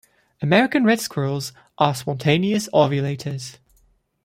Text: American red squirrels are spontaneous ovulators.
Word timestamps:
American 0.41 0.83
red 0.83 0.99
squirrels 0.99 1.53
are 1.77 1.93
spontaneous 1.93 2.67
ovulators. 2.73 3.59